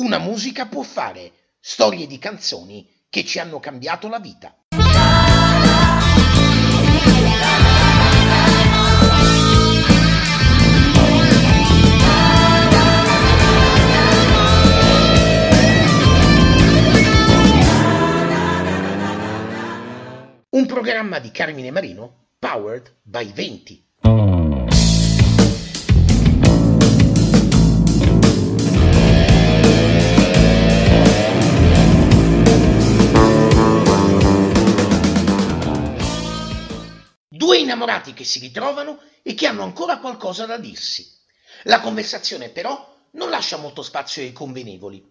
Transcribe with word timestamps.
Una 0.00 0.16
musica 0.16 0.64
può 0.64 0.82
fare 0.82 1.30
storie 1.60 2.06
di 2.06 2.16
canzoni 2.16 2.88
che 3.10 3.22
ci 3.22 3.38
hanno 3.38 3.60
cambiato 3.60 4.08
la 4.08 4.18
vita. 4.18 4.56
Un 20.48 20.66
programma 20.66 21.18
di 21.18 21.30
Carmine 21.30 21.70
Marino 21.70 22.28
powered 22.38 22.90
by 23.02 23.30
20. 23.30 23.89
Innamorati 37.80 38.12
che 38.12 38.24
si 38.24 38.38
ritrovano 38.40 39.00
e 39.22 39.32
che 39.32 39.46
hanno 39.46 39.62
ancora 39.62 39.98
qualcosa 39.98 40.44
da 40.44 40.58
dirsi. 40.58 41.18
La 41.64 41.80
conversazione 41.80 42.50
però 42.50 42.94
non 43.12 43.30
lascia 43.30 43.56
molto 43.56 43.82
spazio 43.82 44.22
ai 44.22 44.32
convenevoli. 44.32 45.02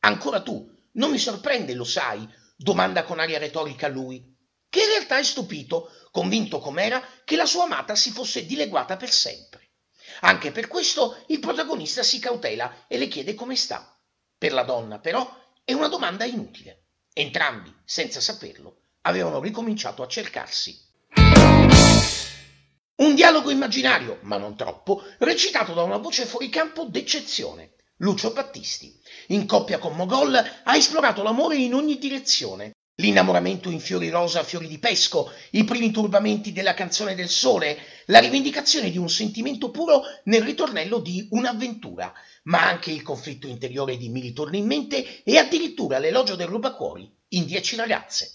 Ancora 0.00 0.42
tu, 0.42 0.70
non 0.92 1.10
mi 1.10 1.18
sorprende, 1.18 1.72
lo 1.72 1.84
sai, 1.84 2.28
domanda 2.54 3.04
con 3.04 3.18
aria 3.18 3.38
retorica 3.38 3.88
lui, 3.88 4.36
che 4.68 4.80
in 4.80 4.88
realtà 4.88 5.16
è 5.18 5.22
stupito, 5.22 5.90
convinto 6.10 6.58
com'era 6.58 7.02
che 7.24 7.36
la 7.36 7.46
sua 7.46 7.64
amata 7.64 7.94
si 7.94 8.10
fosse 8.10 8.44
dileguata 8.44 8.98
per 8.98 9.10
sempre. 9.10 9.70
Anche 10.20 10.52
per 10.52 10.68
questo 10.68 11.22
il 11.28 11.38
protagonista 11.38 12.02
si 12.02 12.18
cautela 12.18 12.84
e 12.88 12.98
le 12.98 13.08
chiede 13.08 13.34
come 13.34 13.56
sta. 13.56 13.98
Per 14.36 14.52
la 14.52 14.64
donna, 14.64 14.98
però, 14.98 15.26
è 15.64 15.72
una 15.72 15.88
domanda 15.88 16.24
inutile. 16.24 16.84
Entrambi, 17.12 17.74
senza 17.84 18.20
saperlo, 18.20 18.82
avevano 19.02 19.40
ricominciato 19.40 20.02
a 20.02 20.08
cercarsi. 20.08 20.87
Dialogo 23.18 23.50
immaginario, 23.50 24.18
ma 24.22 24.36
non 24.36 24.56
troppo, 24.56 25.02
recitato 25.18 25.74
da 25.74 25.82
una 25.82 25.96
voce 25.96 26.24
fuori 26.24 26.48
campo 26.48 26.84
d'eccezione. 26.84 27.72
Lucio 27.96 28.30
Battisti, 28.30 28.96
in 29.30 29.44
coppia 29.44 29.78
con 29.78 29.96
Mogol, 29.96 30.36
ha 30.36 30.76
esplorato 30.76 31.24
l'amore 31.24 31.56
in 31.56 31.74
ogni 31.74 31.98
direzione. 31.98 32.76
L'innamoramento 32.94 33.70
in 33.70 33.80
fiori 33.80 34.08
rosa, 34.08 34.44
fiori 34.44 34.68
di 34.68 34.78
pesco, 34.78 35.32
i 35.50 35.64
primi 35.64 35.90
turbamenti 35.90 36.52
della 36.52 36.74
canzone 36.74 37.16
del 37.16 37.28
sole, 37.28 37.76
la 38.06 38.20
rivendicazione 38.20 38.88
di 38.88 38.98
un 38.98 39.10
sentimento 39.10 39.72
puro 39.72 40.02
nel 40.26 40.42
ritornello 40.42 41.00
di 41.00 41.26
un'avventura, 41.32 42.12
ma 42.44 42.68
anche 42.68 42.92
il 42.92 43.02
conflitto 43.02 43.48
interiore 43.48 43.96
di 43.96 44.10
Mili 44.10 44.32
torna 44.32 44.58
in 44.58 44.66
mente 44.66 45.24
e 45.24 45.38
addirittura 45.38 45.98
l'elogio 45.98 46.36
del 46.36 46.46
rubacuori 46.46 47.12
in 47.30 47.46
Dieci 47.46 47.74
ragazze. 47.74 48.30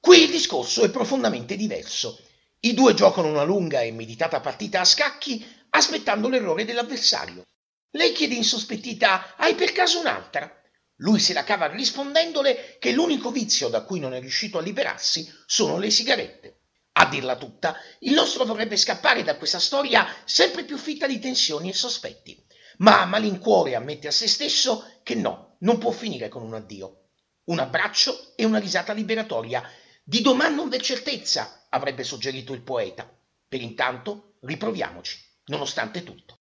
Qui 0.00 0.22
il 0.22 0.30
discorso 0.30 0.82
è 0.82 0.90
profondamente 0.90 1.54
diverso. 1.54 2.18
I 2.66 2.74
due 2.74 2.94
giocano 2.94 3.28
una 3.28 3.44
lunga 3.44 3.82
e 3.82 3.92
meditata 3.92 4.40
partita 4.40 4.80
a 4.80 4.84
scacchi 4.84 5.46
aspettando 5.70 6.28
l'errore 6.28 6.64
dell'avversario. 6.64 7.44
Lei 7.92 8.10
chiede 8.10 8.34
insospettita: 8.34 9.36
Hai 9.36 9.54
per 9.54 9.70
caso 9.70 10.00
un'altra? 10.00 10.52
Lui 10.96 11.20
se 11.20 11.32
la 11.32 11.44
cava 11.44 11.68
rispondendole 11.68 12.76
che 12.80 12.90
l'unico 12.90 13.30
vizio 13.30 13.68
da 13.68 13.82
cui 13.82 14.00
non 14.00 14.14
è 14.14 14.20
riuscito 14.20 14.58
a 14.58 14.62
liberarsi 14.62 15.32
sono 15.46 15.78
le 15.78 15.90
sigarette. 15.90 16.62
A 16.94 17.06
dirla 17.06 17.36
tutta, 17.36 17.76
il 18.00 18.14
nostro 18.14 18.44
vorrebbe 18.44 18.76
scappare 18.76 19.22
da 19.22 19.36
questa 19.36 19.60
storia 19.60 20.04
sempre 20.24 20.64
più 20.64 20.76
fitta 20.76 21.06
di 21.06 21.20
tensioni 21.20 21.68
e 21.68 21.72
sospetti. 21.72 22.44
Ma 22.78 23.00
a 23.00 23.06
malincuore 23.06 23.76
ammette 23.76 24.08
a 24.08 24.10
se 24.10 24.26
stesso 24.26 24.98
che 25.04 25.14
no, 25.14 25.54
non 25.60 25.78
può 25.78 25.92
finire 25.92 26.28
con 26.28 26.42
un 26.42 26.54
addio. 26.54 27.10
Un 27.44 27.60
abbraccio 27.60 28.32
e 28.34 28.44
una 28.44 28.58
risata 28.58 28.92
liberatoria. 28.92 29.62
Di 30.02 30.20
domani 30.20 30.56
non 30.56 30.68
v'è 30.68 30.80
certezza, 30.80 31.65
avrebbe 31.76 32.02
suggerito 32.02 32.52
il 32.52 32.62
poeta. 32.62 33.08
Per 33.48 33.60
intanto 33.60 34.34
riproviamoci, 34.40 35.18
nonostante 35.46 36.02
tutto. 36.02 36.38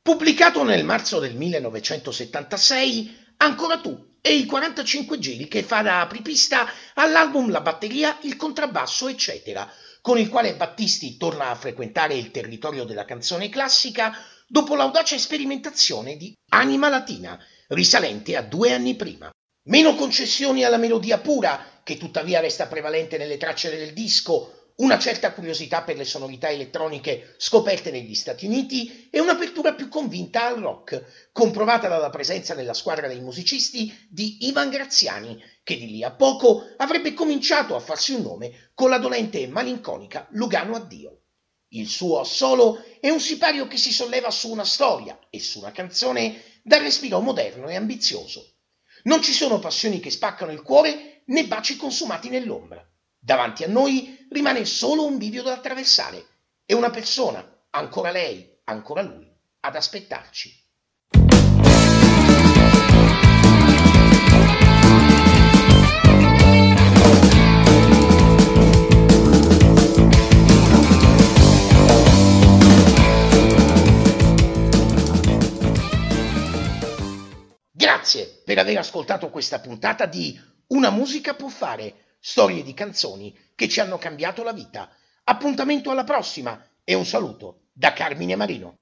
Pubblicato 0.00 0.62
nel 0.62 0.84
marzo 0.84 1.18
del 1.18 1.34
1976, 1.34 3.22
Ancora 3.38 3.78
tu 3.78 4.12
e 4.20 4.34
i 4.34 4.46
45 4.46 5.18
giri 5.18 5.48
che 5.48 5.62
fa 5.62 5.82
da 5.82 6.00
apripista 6.00 6.66
all'album 6.94 7.50
La 7.50 7.60
batteria, 7.60 8.18
il 8.22 8.36
contrabbasso, 8.36 9.08
eccetera, 9.08 9.70
con 10.00 10.18
il 10.18 10.28
quale 10.28 10.56
Battisti 10.56 11.16
torna 11.16 11.50
a 11.50 11.54
frequentare 11.54 12.14
il 12.14 12.30
territorio 12.30 12.84
della 12.84 13.04
canzone 13.04 13.48
classica 13.48 14.16
dopo 14.46 14.76
l'audace 14.76 15.18
sperimentazione 15.18 16.16
di 16.16 16.32
Anima 16.52 16.88
Latina, 16.88 17.38
risalente 17.68 18.36
a 18.36 18.42
due 18.42 18.72
anni 18.72 18.94
prima. 18.94 19.30
Meno 19.68 19.94
concessioni 19.94 20.64
alla 20.64 20.76
melodia 20.76 21.18
pura, 21.18 21.73
che 21.84 21.96
tuttavia 21.96 22.40
resta 22.40 22.66
prevalente 22.66 23.18
nelle 23.18 23.36
tracce 23.36 23.70
del 23.70 23.92
disco, 23.92 24.64
una 24.76 24.98
certa 24.98 25.32
curiosità 25.32 25.82
per 25.82 25.96
le 25.96 26.04
sonorità 26.04 26.50
elettroniche 26.50 27.34
scoperte 27.36 27.92
negli 27.92 28.14
Stati 28.14 28.46
Uniti 28.46 29.08
e 29.08 29.20
un'apertura 29.20 29.74
più 29.74 29.88
convinta 29.88 30.46
al 30.46 30.56
rock, 30.56 31.28
comprovata 31.30 31.86
dalla 31.86 32.10
presenza 32.10 32.54
nella 32.54 32.74
squadra 32.74 33.06
dei 33.06 33.20
musicisti 33.20 33.94
di 34.08 34.46
Ivan 34.48 34.70
Graziani, 34.70 35.40
che 35.62 35.76
di 35.76 35.86
lì 35.86 36.02
a 36.02 36.10
poco 36.10 36.66
avrebbe 36.78 37.14
cominciato 37.14 37.76
a 37.76 37.80
farsi 37.80 38.14
un 38.14 38.22
nome 38.22 38.70
con 38.74 38.90
la 38.90 38.98
dolente 38.98 39.40
e 39.40 39.46
malinconica 39.46 40.26
Lugano 40.32 40.74
Addio. 40.74 41.20
Il 41.68 41.88
suo 41.88 42.24
solo 42.24 42.82
è 42.98 43.10
un 43.10 43.20
sipario 43.20 43.68
che 43.68 43.76
si 43.76 43.92
solleva 43.92 44.30
su 44.30 44.50
una 44.50 44.64
storia 44.64 45.18
e 45.30 45.38
su 45.38 45.60
una 45.60 45.72
canzone 45.72 46.42
dal 46.62 46.80
respiro 46.80 47.20
moderno 47.20 47.68
e 47.68 47.76
ambizioso. 47.76 48.53
Non 49.06 49.22
ci 49.22 49.32
sono 49.32 49.58
passioni 49.58 50.00
che 50.00 50.10
spaccano 50.10 50.52
il 50.52 50.62
cuore 50.62 51.22
né 51.26 51.46
baci 51.46 51.76
consumati 51.76 52.28
nell'ombra. 52.28 52.86
Davanti 53.18 53.64
a 53.64 53.68
noi 53.68 54.26
rimane 54.30 54.64
solo 54.64 55.06
un 55.06 55.18
bivio 55.18 55.42
da 55.42 55.52
attraversare 55.52 56.26
e 56.64 56.74
una 56.74 56.90
persona, 56.90 57.66
ancora 57.70 58.10
lei, 58.10 58.60
ancora 58.64 59.02
lui, 59.02 59.30
ad 59.60 59.76
aspettarci. 59.76 60.63
Grazie 78.14 78.42
per 78.44 78.58
aver 78.58 78.78
ascoltato 78.78 79.28
questa 79.28 79.58
puntata 79.58 80.06
di 80.06 80.40
Una 80.68 80.90
musica 80.90 81.34
può 81.34 81.48
fare, 81.48 82.14
storie 82.20 82.62
di 82.62 82.72
canzoni 82.72 83.36
che 83.56 83.68
ci 83.68 83.80
hanno 83.80 83.98
cambiato 83.98 84.44
la 84.44 84.52
vita. 84.52 84.88
Appuntamento 85.24 85.90
alla 85.90 86.04
prossima 86.04 86.64
e 86.84 86.94
un 86.94 87.04
saluto 87.04 87.64
da 87.72 87.92
Carmine 87.92 88.36
Marino. 88.36 88.78